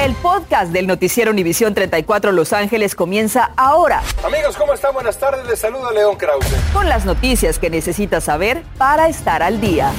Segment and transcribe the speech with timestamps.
[0.00, 4.00] El podcast del noticiero Univisión 34 Los Ángeles comienza ahora.
[4.24, 4.94] Amigos, ¿cómo están?
[4.94, 5.46] Buenas tardes.
[5.46, 6.56] Les saluda León Krause.
[6.72, 9.92] Con las noticias que necesitas saber para estar al día.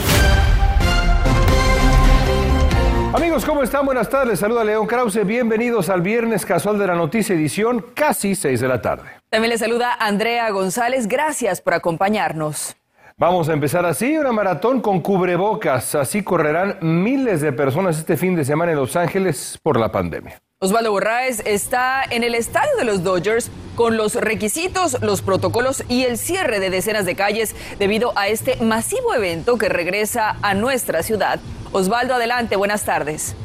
[3.14, 3.86] Amigos, ¿cómo están?
[3.86, 4.30] Buenas tardes.
[4.30, 5.24] Les saluda León Krause.
[5.24, 9.08] Bienvenidos al viernes casual de la noticia edición, casi 6 de la tarde.
[9.30, 11.08] También les saluda Andrea González.
[11.08, 12.76] Gracias por acompañarnos.
[13.22, 15.94] Vamos a empezar así, una maratón con cubrebocas.
[15.94, 20.42] Así correrán miles de personas este fin de semana en Los Ángeles por la pandemia.
[20.60, 26.02] Osvaldo Borraes está en el estadio de los Dodgers con los requisitos, los protocolos y
[26.02, 31.04] el cierre de decenas de calles debido a este masivo evento que regresa a nuestra
[31.04, 31.40] ciudad.
[31.74, 33.36] Osvaldo, adelante, buenas tardes.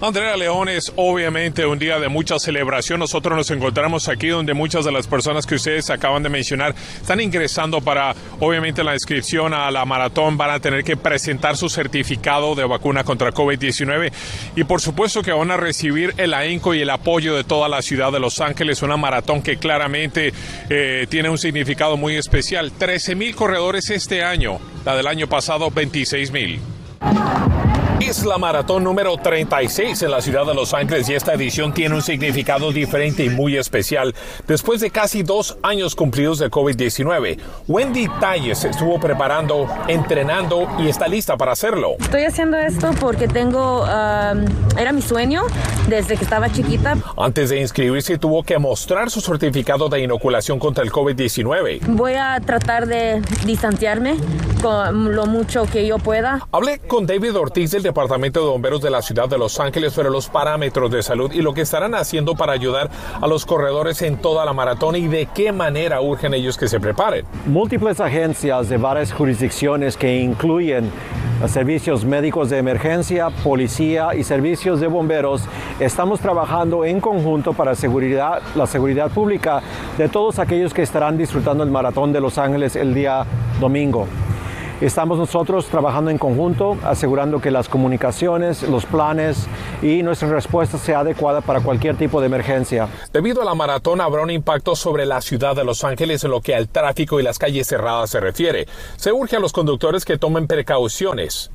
[0.00, 3.00] Andrea León es obviamente un día de mucha celebración.
[3.00, 7.20] Nosotros nos encontramos aquí donde muchas de las personas que ustedes acaban de mencionar están
[7.20, 10.36] ingresando para, obviamente, la inscripción a la maratón.
[10.36, 14.12] Van a tener que presentar su certificado de vacuna contra COVID-19
[14.54, 17.82] y, por supuesto, que van a recibir el ahínco y el apoyo de toda la
[17.82, 18.82] ciudad de Los Ángeles.
[18.82, 20.32] Una maratón que claramente
[20.70, 22.70] eh, tiene un significado muy especial.
[22.70, 26.60] 13 mil corredores este año, la del año pasado, 26 mil.
[28.00, 31.96] Es la maratón número 36 en la ciudad de Los Ángeles y esta edición tiene
[31.96, 34.14] un significado diferente y muy especial.
[34.46, 41.08] Después de casi dos años cumplidos de COVID-19, Wendy Talles estuvo preparando, entrenando y está
[41.08, 41.96] lista para hacerlo.
[41.98, 45.42] Estoy haciendo esto porque tengo, um, era mi sueño
[45.88, 46.96] desde que estaba chiquita.
[47.16, 51.80] Antes de inscribirse tuvo que mostrar su certificado de inoculación contra el COVID-19.
[51.88, 54.16] Voy a tratar de distanciarme
[54.62, 56.46] con lo mucho que yo pueda.
[56.52, 60.10] Hablé con David Ortiz del Departamento de Bomberos de la ciudad de Los Ángeles sobre
[60.10, 64.18] los parámetros de salud y lo que estarán haciendo para ayudar a los corredores en
[64.18, 67.24] toda la maratón y de qué manera urgen ellos que se preparen.
[67.46, 70.90] Múltiples agencias de varias jurisdicciones que incluyen
[71.46, 75.44] servicios médicos de emergencia, policía y servicios de bomberos,
[75.80, 79.62] estamos trabajando en conjunto para seguridad, la seguridad pública
[79.96, 83.24] de todos aquellos que estarán disfrutando el maratón de Los Ángeles el día
[83.60, 84.06] domingo.
[84.80, 89.48] Estamos nosotros trabajando en conjunto, asegurando que las comunicaciones, los planes
[89.82, 92.88] y nuestra respuesta sea adecuada para cualquier tipo de emergencia.
[93.12, 96.40] Debido a la maratón habrá un impacto sobre la ciudad de Los Ángeles en lo
[96.40, 98.68] que al tráfico y las calles cerradas se refiere.
[98.94, 101.50] Se urge a los conductores que tomen precauciones.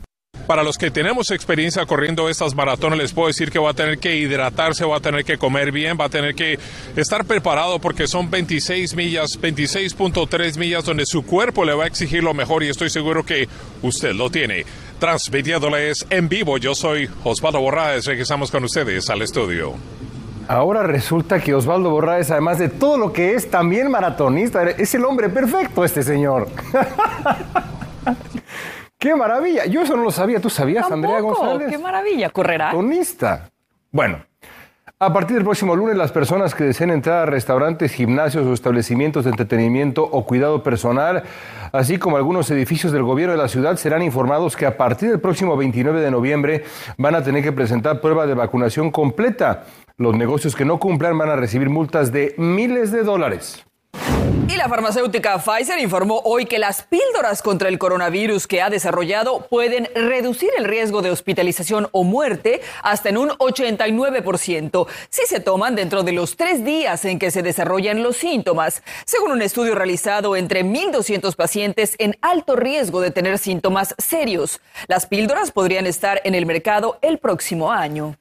[0.47, 3.97] Para los que tenemos experiencia corriendo estas maratones, les puedo decir que va a tener
[3.97, 6.59] que hidratarse, va a tener que comer bien, va a tener que
[6.97, 12.23] estar preparado porque son 26 millas, 26.3 millas donde su cuerpo le va a exigir
[12.23, 13.47] lo mejor y estoy seguro que
[13.81, 14.65] usted lo tiene.
[14.99, 19.75] Transmitiéndoles en vivo, yo soy Osvaldo Borraes, regresamos con ustedes al estudio.
[20.49, 25.05] Ahora resulta que Osvaldo Borraes, además de todo lo que es, también maratonista, es el
[25.05, 26.49] hombre perfecto este señor.
[29.03, 29.65] ¡Qué maravilla!
[29.65, 30.39] Yo eso no lo sabía.
[30.39, 31.67] ¿Tú sabías, Andrea González?
[31.69, 32.29] ¡Qué maravilla!
[32.29, 32.71] ¿Correrá?
[32.71, 33.49] Tonista.
[33.91, 34.23] Bueno,
[34.97, 39.25] a partir del próximo lunes, las personas que deseen entrar a restaurantes, gimnasios o establecimientos
[39.25, 41.23] de entretenimiento o cuidado personal,
[41.73, 45.19] así como algunos edificios del gobierno de la ciudad, serán informados que a partir del
[45.19, 46.63] próximo 29 de noviembre
[46.97, 49.65] van a tener que presentar prueba de vacunación completa.
[49.97, 53.65] Los negocios que no cumplan van a recibir multas de miles de dólares.
[54.47, 59.47] Y la farmacéutica Pfizer informó hoy que las píldoras contra el coronavirus que ha desarrollado
[59.47, 65.75] pueden reducir el riesgo de hospitalización o muerte hasta en un 89% si se toman
[65.75, 70.35] dentro de los tres días en que se desarrollan los síntomas, según un estudio realizado
[70.35, 74.59] entre 1.200 pacientes en alto riesgo de tener síntomas serios.
[74.87, 78.17] Las píldoras podrían estar en el mercado el próximo año.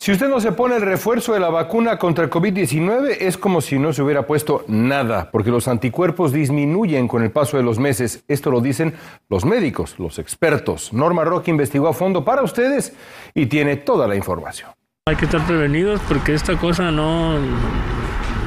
[0.00, 3.60] Si usted no se pone el refuerzo de la vacuna contra el COVID-19, es como
[3.60, 7.80] si no se hubiera puesto nada, porque los anticuerpos disminuyen con el paso de los
[7.80, 8.22] meses.
[8.28, 8.94] Esto lo dicen
[9.28, 10.92] los médicos, los expertos.
[10.92, 12.94] Norma Rock investigó a fondo para ustedes
[13.34, 14.70] y tiene toda la información.
[15.08, 17.36] Hay que estar prevenidos porque esta cosa no,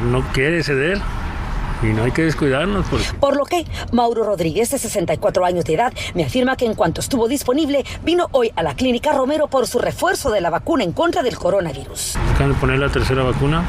[0.10, 1.00] no quiere ceder.
[1.84, 2.86] Y no hay que descuidarnos.
[2.88, 3.06] Porque...
[3.20, 7.02] Por lo que Mauro Rodríguez, de 64 años de edad, me afirma que en cuanto
[7.02, 10.92] estuvo disponible, vino hoy a la clínica Romero por su refuerzo de la vacuna en
[10.92, 12.18] contra del coronavirus.
[12.34, 13.64] Acaban de poner la tercera vacuna.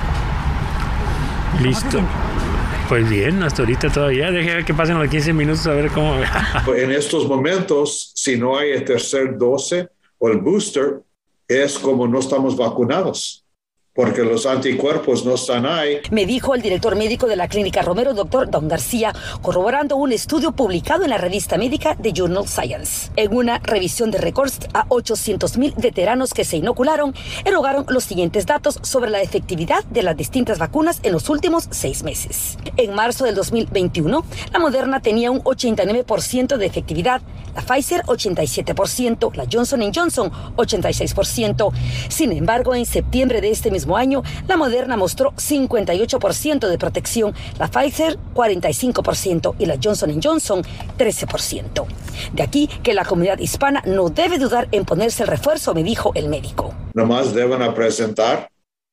[1.60, 2.00] Listo.
[2.88, 4.30] Pues bien, hasta ahorita todavía.
[4.30, 6.14] Deje que pasen los 15 minutos a ver cómo.
[6.76, 9.88] en estos momentos, si no hay el tercer 12
[10.18, 11.00] o el booster,
[11.48, 13.41] es como no estamos vacunados.
[13.94, 16.00] Porque los anticuerpos no están ahí.
[16.10, 19.12] Me dijo el director médico de la clínica Romero, doctor Don García,
[19.42, 23.10] corroborando un estudio publicado en la revista médica de Journal Science.
[23.16, 28.46] En una revisión de récords a 800 mil veteranos que se inocularon, erogaron los siguientes
[28.46, 32.56] datos sobre la efectividad de las distintas vacunas en los últimos seis meses.
[32.78, 37.20] En marzo del 2021, la Moderna tenía un 89% de efectividad,
[37.54, 41.72] la Pfizer 87%, la Johnson Johnson 86%.
[42.08, 47.68] Sin embargo, en septiembre de este mismo año, la Moderna mostró 58% de protección, la
[47.68, 50.62] Pfizer 45% y la Johnson Johnson
[50.98, 51.86] 13%.
[52.32, 56.12] De aquí que la comunidad hispana no debe dudar en ponerse el refuerzo, me dijo
[56.14, 56.74] el médico.
[56.94, 58.48] Nomás deben presentar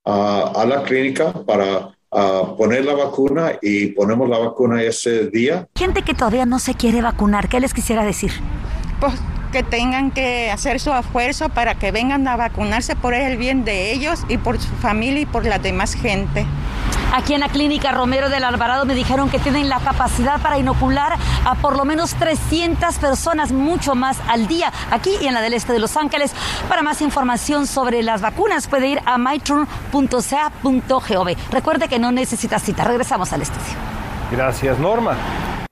[0.05, 5.67] a la clínica para poner la vacuna y ponemos la vacuna ese día.
[5.75, 8.31] Gente que todavía no se quiere vacunar, ¿qué les quisiera decir?
[8.99, 9.13] Pues
[9.51, 13.91] que tengan que hacer su esfuerzo para que vengan a vacunarse por el bien de
[13.91, 16.45] ellos y por su familia y por la demás gente.
[17.13, 21.17] Aquí en la clínica Romero del Alvarado me dijeron que tienen la capacidad para inocular
[21.45, 25.53] a por lo menos 300 personas, mucho más al día, aquí y en la del
[25.53, 26.33] este de Los Ángeles.
[26.67, 29.69] Para más información sobre las vacunas puede ir a myturn.ca.gov.
[31.51, 32.83] Recuerde que no necesita cita.
[32.83, 33.73] Regresamos al estudio.
[34.31, 35.15] Gracias, Norma.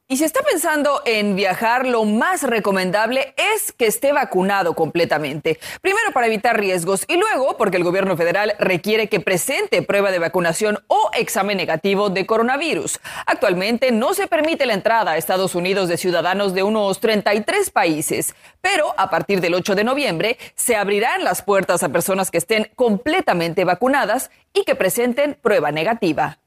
[0.09, 5.59] Y si está pensando en viajar, lo más recomendable es que esté vacunado completamente.
[5.81, 10.19] Primero para evitar riesgos y luego porque el gobierno federal requiere que presente prueba de
[10.19, 13.01] vacunación o examen negativo de coronavirus.
[13.25, 18.33] Actualmente no se permite la entrada a Estados Unidos de ciudadanos de unos 33 países,
[18.61, 22.71] pero a partir del 8 de noviembre se abrirán las puertas a personas que estén
[22.77, 26.37] completamente vacunadas y que presenten prueba negativa.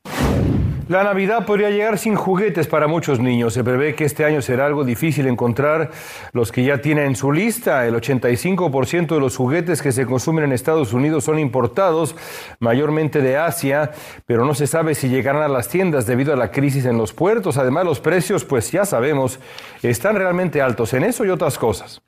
[0.90, 3.54] La Navidad podría llegar sin juguetes para muchos niños.
[3.54, 5.92] Se prevé que este año será algo difícil encontrar
[6.32, 7.87] los que ya tienen en su lista.
[7.87, 12.16] El 85% de los juguetes que se consumen en Estados Unidos son importados,
[12.58, 13.92] mayormente de Asia,
[14.26, 17.12] pero no se sabe si llegarán a las tiendas debido a la crisis en los
[17.12, 17.56] puertos.
[17.56, 19.38] Además, los precios, pues ya sabemos,
[19.84, 22.02] están realmente altos en eso y otras cosas.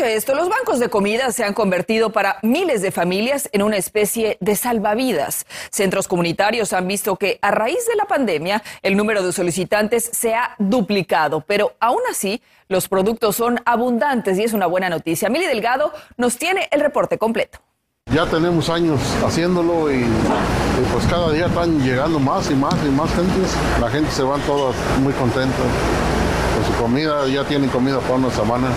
[0.00, 3.78] Y esto, los bancos de comida se han convertido para miles de familias en una
[3.78, 5.44] especie de salvavidas.
[5.70, 10.34] Centros comunitarios han visto que a raíz de la pandemia el número de solicitantes se
[10.34, 15.28] ha duplicado, pero aún así los productos son abundantes y es una buena noticia.
[15.30, 17.58] Mili Delgado nos tiene el reporte completo.
[18.12, 20.04] Ya tenemos años haciéndolo y,
[20.92, 23.56] pues cada día están llegando más y más y más gentes.
[23.80, 26.17] La gente se va todas muy contenta su
[26.78, 28.68] comida, ya tienen comida para una semana.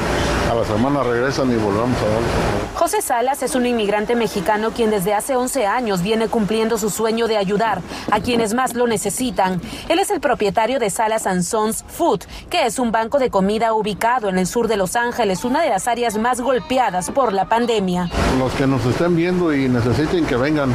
[0.52, 2.62] A la semana regresan y volvemos a darles.
[2.76, 7.28] José Salas es un inmigrante mexicano quien desde hace 11 años viene cumpliendo su sueño
[7.28, 7.82] de ayudar
[8.12, 9.62] a quienes más lo necesitan.
[9.88, 14.30] Él es el propietario de Salas Sons Food, que es un banco de comida ubicado
[14.30, 18.10] en el sur de Los Ángeles, una de las áreas más golpeadas por la pandemia.
[18.40, 20.74] Los que nos estén viendo y necesiten que vengan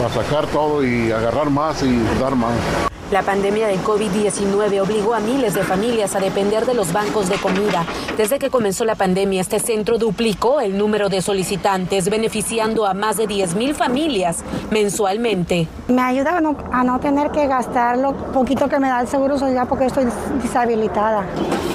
[0.00, 2.91] para sacar todo y agarrar más y dar más.
[3.12, 7.36] La pandemia del COVID-19 obligó a miles de familias a depender de los bancos de
[7.36, 7.84] comida.
[8.16, 13.18] Desde que comenzó la pandemia, este centro duplicó el número de solicitantes, beneficiando a más
[13.18, 15.68] de 10 mil familias mensualmente.
[15.88, 19.68] Me ayuda a no, tener que gastar lo poquito que me da el seguro social
[19.68, 20.06] porque estoy
[20.42, 21.26] deshabilitada.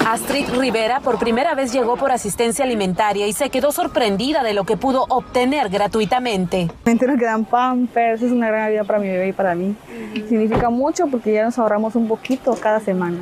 [0.08, 4.64] Astrid Rivera por primera vez llegó por asistencia alimentaria y se quedó sorprendida de lo
[4.64, 6.68] que pudo obtener gratuitamente.
[6.84, 9.76] Me entero que dan pampers, es una gran ayuda para mi bebé y para mí.
[10.28, 13.18] Significa mucho porque ya nos ahorramos un poquito cada semana.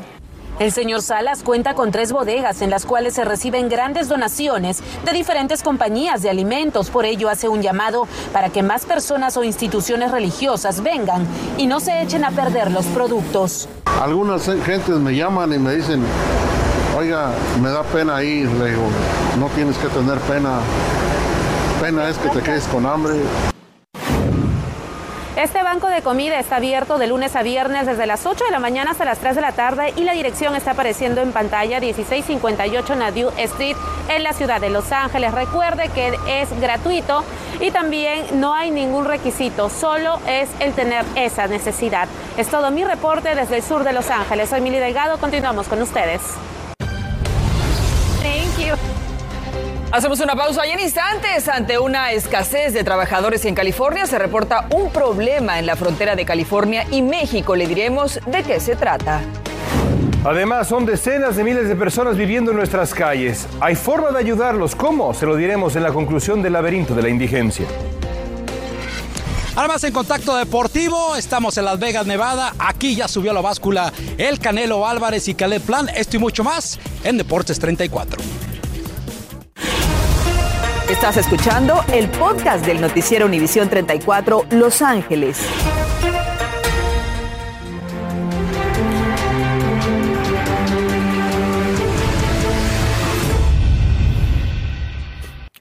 [0.59, 5.13] El señor Salas cuenta con tres bodegas en las cuales se reciben grandes donaciones de
[5.13, 6.89] diferentes compañías de alimentos.
[6.89, 11.27] Por ello hace un llamado para que más personas o instituciones religiosas vengan
[11.59, 13.69] y no se echen a perder los productos.
[14.01, 16.03] Algunas gentes me llaman y me dicen,
[16.97, 18.51] oiga, me da pena ir.
[18.53, 18.83] Le digo,
[19.39, 20.61] no tienes que tener pena.
[21.83, 23.17] Pena es que te quedes con hambre.
[25.37, 28.59] Este banco de comida está abierto de lunes a viernes desde las 8 de la
[28.59, 32.97] mañana hasta las 3 de la tarde y la dirección está apareciendo en pantalla 1658
[32.97, 33.77] Nadu Street
[34.09, 35.35] en la ciudad de Los Ángeles.
[35.35, 37.23] Recuerde que es gratuito
[37.61, 42.09] y también no hay ningún requisito, solo es el tener esa necesidad.
[42.39, 44.49] Es todo mi reporte desde el sur de Los Ángeles.
[44.49, 46.23] Soy Mili Delgado, continuamos con ustedes.
[49.93, 54.67] Hacemos una pausa y en instantes, ante una escasez de trabajadores en California, se reporta
[54.71, 57.55] un problema en la frontera de California y México.
[57.55, 59.21] Le diremos de qué se trata.
[60.25, 63.47] Además, son decenas de miles de personas viviendo en nuestras calles.
[63.61, 64.75] ¿Hay forma de ayudarlos?
[64.75, 65.15] ¿Cómo?
[65.15, 67.67] Se lo diremos en la conclusión del laberinto de la indigencia.
[69.55, 72.55] Además, en contacto deportivo, estamos en Las Vegas, Nevada.
[72.59, 75.89] Aquí ya subió la báscula el Canelo Álvarez y Caleb Plan.
[75.95, 78.21] Esto y mucho más en Deportes 34.
[80.91, 85.45] Estás escuchando el podcast del noticiero Univisión 34 Los Ángeles.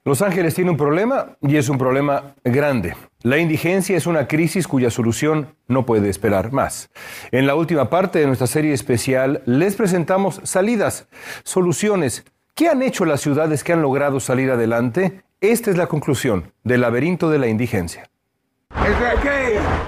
[0.03, 2.95] Los Ángeles tiene un problema y es un problema grande.
[3.23, 6.91] La indigencia es una crisis cuya solución no puede esperar más.
[7.31, 11.07] En la última parte de nuestra serie especial les presentamos salidas,
[11.43, 12.25] soluciones.
[12.57, 15.23] ¿Qué han hecho las ciudades que han logrado salir adelante?
[15.41, 18.09] Esta es la conclusión del laberinto de la indigencia.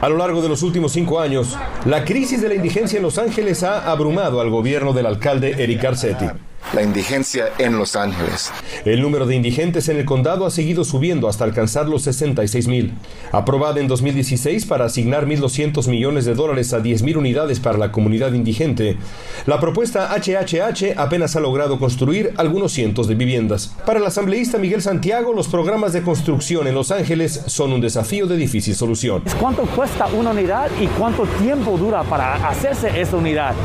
[0.01, 3.19] A lo largo de los últimos cinco años, la crisis de la indigencia en Los
[3.19, 6.25] Ángeles ha abrumado al gobierno del alcalde Eric Garcetti
[6.73, 8.51] la indigencia en Los Ángeles.
[8.85, 12.93] El número de indigentes en el condado ha seguido subiendo hasta alcanzar los 66 mil.
[13.31, 17.91] Aprobada en 2016 para asignar 1.200 millones de dólares a 10 mil unidades para la
[17.91, 18.97] comunidad indigente,
[19.45, 23.73] la propuesta HHH apenas ha logrado construir algunos cientos de viviendas.
[23.85, 28.27] Para el asambleísta Miguel Santiago, los programas de construcción en Los Ángeles son un desafío
[28.27, 29.23] de difícil solución.
[29.39, 33.55] ¿Cuánto cuesta una unidad y cuánto tiempo dura para hacerse esa unidad?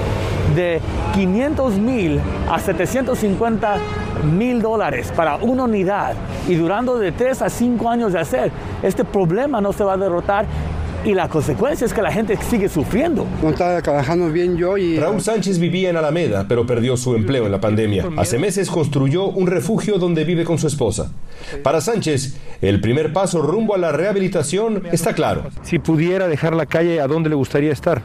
[0.55, 0.81] De
[1.15, 3.77] 500 mil a 750
[4.37, 6.15] mil dólares para una unidad
[6.49, 9.97] y durando de 3 a 5 años de hacer, este problema no se va a
[9.97, 10.47] derrotar
[11.05, 13.27] y la consecuencia es que la gente sigue sufriendo.
[13.43, 14.99] No estaba trabajando bien yo y...
[14.99, 18.09] Raúl Sánchez vivía en Alameda, pero perdió su empleo en la pandemia.
[18.17, 21.11] Hace meses construyó un refugio donde vive con su esposa.
[21.65, 25.45] Para Sánchez, el primer paso rumbo a la rehabilitación está claro.
[25.63, 28.03] Si pudiera dejar la calle, ¿a dónde le gustaría estar?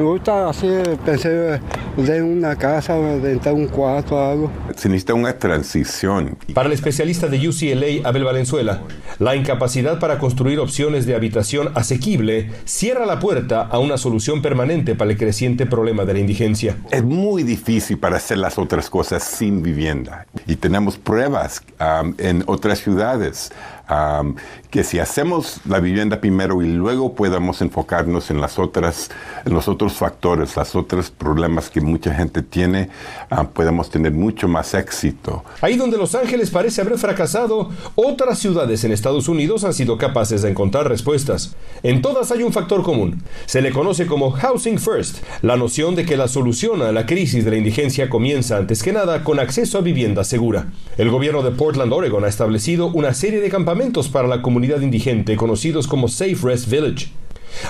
[0.00, 0.66] Me gusta así,
[1.04, 1.60] pensé
[1.98, 4.50] de una casa, de entrar un cuarto o algo.
[4.74, 6.38] Se necesita una transición.
[6.54, 8.80] Para el especialista de UCLA, Abel Valenzuela,
[9.18, 14.94] la incapacidad para construir opciones de habitación asequible cierra la puerta a una solución permanente
[14.94, 16.78] para el creciente problema de la indigencia.
[16.90, 20.26] Es muy difícil para hacer las otras cosas sin vivienda.
[20.46, 23.52] Y tenemos pruebas um, en otras ciudades
[24.70, 29.10] que si hacemos la vivienda primero y luego podamos enfocarnos en las otras,
[29.44, 32.88] en los otros factores, los otros problemas que mucha gente tiene,
[33.32, 35.44] uh, podemos tener mucho más éxito.
[35.60, 40.42] Ahí donde Los Ángeles parece haber fracasado, otras ciudades en Estados Unidos han sido capaces
[40.42, 41.56] de encontrar respuestas.
[41.82, 43.24] En todas hay un factor común.
[43.46, 47.44] Se le conoce como Housing First, la noción de que la solución a la crisis
[47.44, 50.66] de la indigencia comienza antes que nada con acceso a vivienda segura.
[50.96, 55.36] El gobierno de Portland, Oregon, ha establecido una serie de campamentos para la comunidad indigente
[55.36, 57.10] conocidos como Safe Rest Village.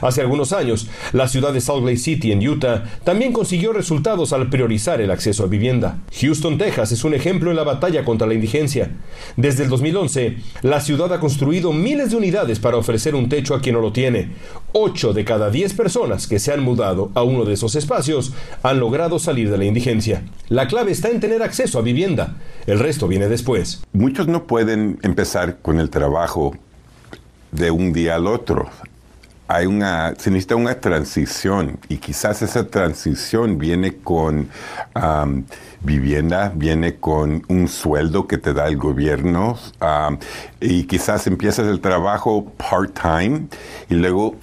[0.02, 4.48] Hace algunos años, la ciudad de Salt Lake City, en Utah, también consiguió resultados al
[4.48, 5.98] priorizar el acceso a vivienda.
[6.20, 8.90] Houston, Texas, es un ejemplo en la batalla contra la indigencia.
[9.36, 13.60] Desde el 2011, la ciudad ha construido miles de unidades para ofrecer un techo a
[13.60, 14.30] quien no lo tiene.
[14.72, 18.32] Ocho de cada diez personas que se han mudado a uno de esos espacios
[18.62, 20.22] han logrado salir de la indigencia.
[20.48, 22.36] La clave está en tener acceso a vivienda.
[22.66, 23.82] El resto viene después.
[23.92, 26.54] Muchos no pueden empezar con el trabajo
[27.52, 28.68] de un día al otro.
[29.48, 34.48] Hay una, se necesita una transición y quizás esa transición viene con
[35.82, 39.58] vivienda, viene con un sueldo que te da el gobierno
[40.60, 43.48] y quizás empiezas el trabajo part-time
[43.88, 44.36] y luego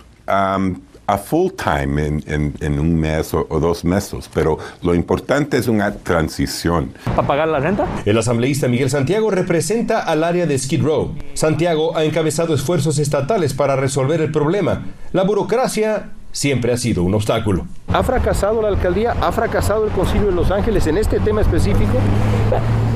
[1.07, 6.93] a full time en, un mes o, dos meses, pero lo importante es una transición.
[7.05, 7.87] ¿Para pagar la renta?
[8.05, 11.15] El asambleísta Miguel Santiago representa al área de Skid Row.
[11.33, 14.85] Santiago ha encabezado esfuerzos estatales para resolver el problema.
[15.13, 17.65] La burocracia siempre ha sido un obstáculo.
[17.87, 19.15] ¿Ha fracasado la alcaldía?
[19.21, 21.97] ¿Ha fracasado el Concilio de Los Ángeles en este tema específico?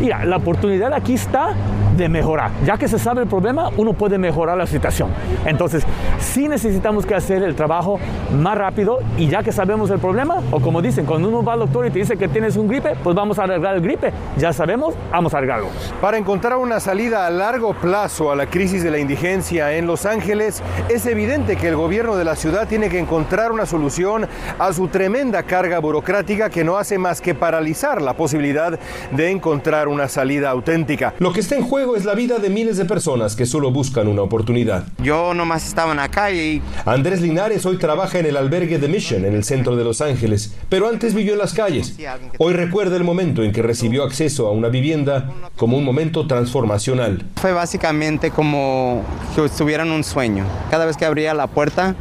[0.02, 1.56] Mira, la oportunidad aquí está
[1.98, 2.52] de mejorar.
[2.66, 5.10] Ya que se sabe el problema, uno puede mejorar la situación.
[5.46, 5.84] Entonces,
[6.20, 8.00] sí necesitamos que hacer el trabajo
[8.38, 11.60] más rápido y ya que sabemos el problema, o como dicen, cuando uno va al
[11.60, 14.12] doctor y te dice que tienes un gripe, pues vamos a arreglar el gripe.
[14.38, 15.68] Ya sabemos, vamos a arreglarlo.
[16.00, 20.06] Para encontrar una salida a largo plazo a la crisis de la indigencia en Los
[20.06, 24.28] Ángeles, es evidente que el gobierno de la ciudad tiene que encontrar una solución
[24.60, 28.80] a su tremenda carga burocrática que no hace más que paralizar la posibilidad
[29.12, 31.14] de encontrar una salida auténtica.
[31.20, 34.08] Lo que está en juego es la vida de miles de personas que solo buscan
[34.08, 34.86] una oportunidad.
[35.00, 36.62] Yo nomás estaba en la calle y...
[36.86, 40.56] Andrés Linares hoy trabaja en el albergue de Mission en el centro de Los Ángeles,
[40.70, 41.98] pero antes vivió en las calles.
[42.38, 47.26] Hoy recuerda el momento en que recibió acceso a una vivienda como un momento transformacional.
[47.38, 49.02] Fue básicamente como
[49.36, 50.46] que estuviera en un sueño.
[50.70, 51.96] Cada vez que abría la puerta,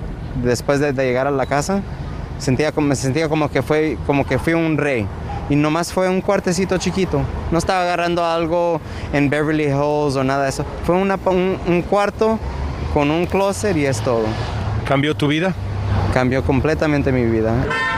[0.44, 1.80] después de, llegar a la casa,
[2.38, 5.06] sentía, me sentía como que, fue, como que fui un rey
[5.50, 7.20] y nomás fue un cuartecito chiquito.
[7.50, 8.80] No estaba agarrando algo
[9.12, 10.64] en Beverly Hills o nada de eso.
[10.84, 11.10] Fue un,
[11.66, 12.38] un cuarto
[12.94, 14.24] con un closet y es todo.
[14.86, 15.54] ¿Cambió tu vida?
[16.14, 17.52] Cambió completamente mi vida.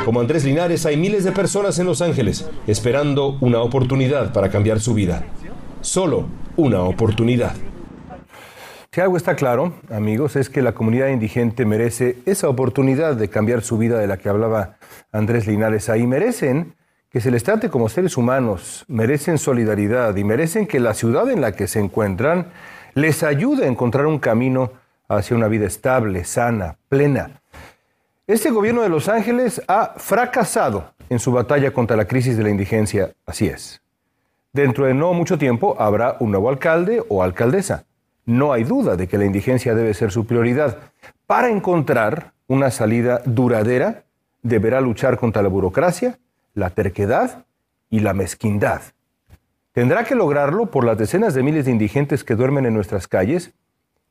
[0.05, 4.81] Como Andrés Linares, hay miles de personas en Los Ángeles esperando una oportunidad para cambiar
[4.81, 5.23] su vida.
[5.83, 7.55] Solo una oportunidad.
[8.91, 13.63] Si algo está claro, amigos, es que la comunidad indigente merece esa oportunidad de cambiar
[13.63, 14.77] su vida de la que hablaba
[15.13, 16.07] Andrés Linares ahí.
[16.07, 16.75] Merecen
[17.13, 21.43] que se les trate como seres humanos, merecen solidaridad y merecen que la ciudad en
[21.43, 22.47] la que se encuentran
[22.95, 24.73] les ayude a encontrar un camino
[25.09, 27.43] hacia una vida estable, sana, plena.
[28.27, 32.51] Este gobierno de Los Ángeles ha fracasado en su batalla contra la crisis de la
[32.51, 33.83] indigencia, así es.
[34.55, 37.85] Dentro de no mucho tiempo habrá un nuevo alcalde o alcaldesa.
[38.25, 40.79] No hay duda de que la indigencia debe ser su prioridad.
[41.27, 44.05] Para encontrar una salida duradera,
[44.43, 46.19] deberá luchar contra la burocracia,
[46.55, 47.47] la terquedad
[47.91, 48.83] y la mezquindad.
[49.73, 53.53] Tendrá que lograrlo por las decenas de miles de indigentes que duermen en nuestras calles,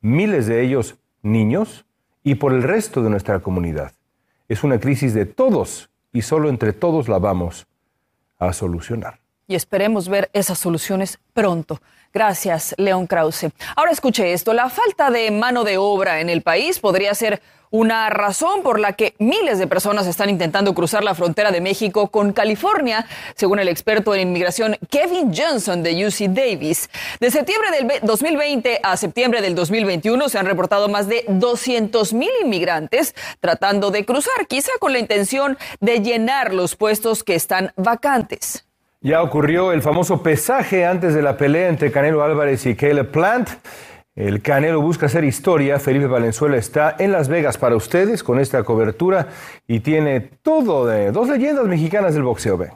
[0.01, 1.85] miles de ellos niños,
[2.23, 3.93] y por el resto de nuestra comunidad.
[4.47, 7.67] Es una crisis de todos y solo entre todos la vamos
[8.37, 9.19] a solucionar.
[9.47, 11.81] Y esperemos ver esas soluciones pronto.
[12.13, 13.51] Gracias, León Krause.
[13.75, 17.41] Ahora escuche esto, la falta de mano de obra en el país podría ser
[17.71, 22.09] una razón por la que miles de personas están intentando cruzar la frontera de México
[22.09, 26.89] con California, según el experto en inmigración Kevin Johnson de UC Davis.
[27.21, 32.31] De septiembre del 2020 a septiembre del 2021 se han reportado más de 200 mil
[32.43, 38.65] inmigrantes tratando de cruzar, quizá con la intención de llenar los puestos que están vacantes.
[39.03, 43.49] Ya ocurrió el famoso pesaje antes de la pelea entre Canelo Álvarez y Caleb Plant.
[44.13, 45.79] El Canelo busca hacer historia.
[45.79, 49.29] Felipe Valenzuela está en Las Vegas para ustedes con esta cobertura
[49.67, 52.59] y tiene todo de dos leyendas mexicanas del boxeo.
[52.59, 52.71] Ven.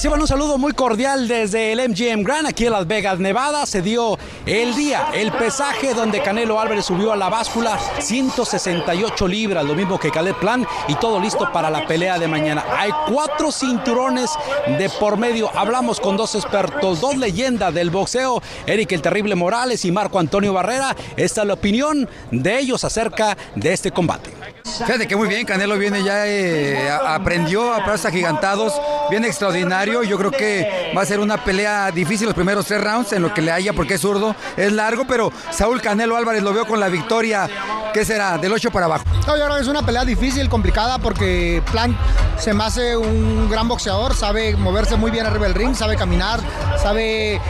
[0.00, 3.66] Reciban un saludo muy cordial desde el MGM Grand aquí en Las Vegas, Nevada.
[3.66, 9.62] Se dio el día, el pesaje donde Canelo Álvarez subió a la báscula 168 libras,
[9.62, 12.64] lo mismo que Caleb Plan y todo listo para la pelea de mañana.
[12.78, 14.30] Hay cuatro cinturones
[14.78, 15.50] de por medio.
[15.54, 20.54] Hablamos con dos expertos, dos leyendas del boxeo, Eric el Terrible Morales y Marco Antonio
[20.54, 20.96] Barrera.
[21.18, 24.39] Esta es la opinión de ellos acerca de este combate.
[24.78, 30.02] Fíjate que muy bien, Canelo viene ya, eh, aprendió a pasos agigantados, viene extraordinario.
[30.02, 33.32] Yo creo que va a ser una pelea difícil los primeros tres rounds en lo
[33.34, 36.80] que le haya porque es zurdo, es largo, pero Saúl Canelo Álvarez lo veo con
[36.80, 37.48] la victoria,
[37.92, 38.38] ¿qué será?
[38.38, 39.04] Del 8 para abajo.
[39.26, 41.96] yo creo que es una pelea difícil, complicada, porque Plant
[42.38, 46.40] se me hace un gran boxeador, sabe moverse muy bien arriba del ring, sabe caminar,
[46.82, 47.40] sabe eh,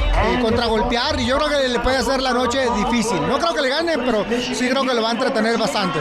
[0.43, 3.21] contragolpear y yo creo que le puede hacer la noche difícil.
[3.29, 6.01] No creo que le gane, pero sí creo que lo va a entretener bastante.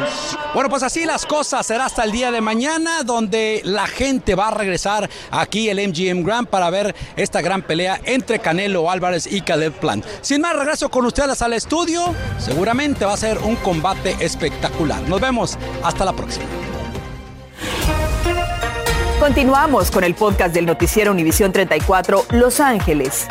[0.54, 4.48] Bueno, pues así las cosas será hasta el día de mañana donde la gente va
[4.48, 9.42] a regresar aquí el MGM Grand para ver esta gran pelea entre Canelo Álvarez y
[9.42, 10.06] Caleb Plant.
[10.22, 12.16] Sin más, regreso con ustedes al estudio.
[12.40, 15.02] Seguramente va a ser un combate espectacular.
[15.08, 15.58] Nos vemos.
[15.84, 16.46] Hasta la próxima.
[19.20, 23.28] Continuamos con el podcast del noticiero Univisión 34 Los Ángeles.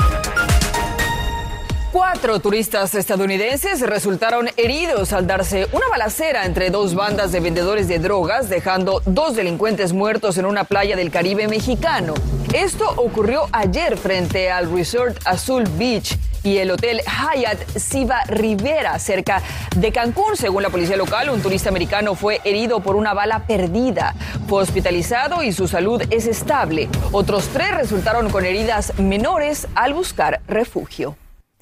[1.92, 7.98] Cuatro turistas estadounidenses resultaron heridos al darse una balacera entre dos bandas de vendedores de
[7.98, 12.12] drogas, dejando dos delincuentes muertos en una playa del Caribe mexicano.
[12.52, 19.40] Esto ocurrió ayer frente al Resort Azul Beach y el hotel Hyatt Siva Rivera, cerca
[19.74, 20.36] de Cancún.
[20.36, 24.14] Según la policía local, un turista americano fue herido por una bala perdida.
[24.46, 26.90] Fue hospitalizado y su salud es estable.
[27.12, 31.16] Otros tres resultaron con heridas menores al buscar refugio.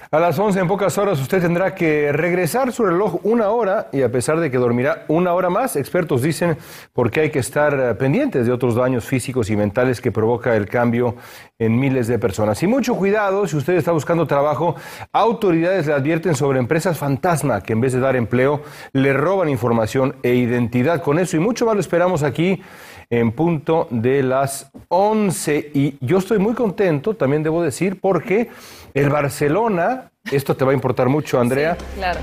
[0.09, 4.03] A las 11 en pocas horas usted tendrá que regresar su reloj una hora y
[4.03, 6.57] a pesar de que dormirá una hora más, expertos dicen
[6.93, 10.69] porque hay que estar eh, pendientes de otros daños físicos y mentales que provoca el
[10.69, 11.15] cambio
[11.59, 12.63] en miles de personas.
[12.63, 14.75] Y mucho cuidado, si usted está buscando trabajo,
[15.11, 18.61] autoridades le advierten sobre empresas fantasma que en vez de dar empleo
[18.93, 21.01] le roban información e identidad.
[21.01, 22.61] Con eso y mucho más lo esperamos aquí
[23.09, 28.49] en punto de las 11 y yo estoy muy contento, también debo decir, porque
[28.93, 31.77] el Barcelona, esto te va a importar mucho, Andrea,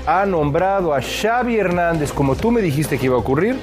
[0.05, 3.57] ha nombrado a Xavi Hernández, como tú me dijiste que iba a ocurrir,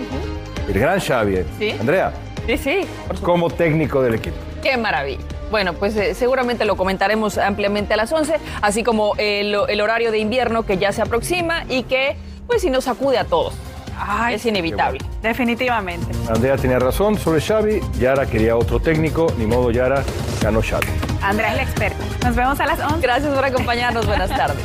[0.69, 1.45] el gran Xavi.
[1.59, 1.71] ¿Sí?
[1.79, 2.13] Andrea.
[2.47, 2.81] Sí, sí.
[3.23, 4.37] Como técnico del equipo.
[4.63, 5.23] Qué maravilla.
[5.51, 10.11] Bueno, pues eh, seguramente lo comentaremos ampliamente a las 11, así como el, el horario
[10.11, 13.55] de invierno que ya se aproxima y que, pues, si nos sacude a todos
[14.33, 15.01] es inevitable.
[15.23, 16.07] Definitivamente.
[16.29, 20.03] Andrea tenía razón sobre Xavi, Yara quería otro técnico, ni modo Yara,
[20.41, 20.87] ganó Xavi.
[21.23, 22.05] Andrea es la experta.
[22.25, 23.01] Nos vemos a las 11.
[23.01, 24.65] Gracias por acompañarnos, buenas tardes.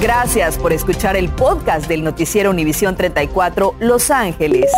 [0.00, 4.70] Gracias por escuchar el podcast del noticiero Univisión 34 Los Ángeles.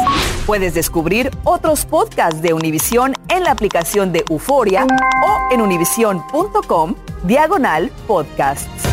[0.46, 7.90] Puedes descubrir otros podcasts de Univisión en la aplicación de Euforia o en univision.com diagonal
[8.06, 8.89] podcasts.